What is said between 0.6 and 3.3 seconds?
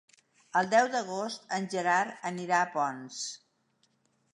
El deu d'agost en Gerard anirà a Ponts.